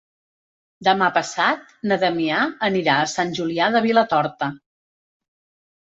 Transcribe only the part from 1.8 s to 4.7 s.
na Damià anirà a Sant Julià de Vilatorta.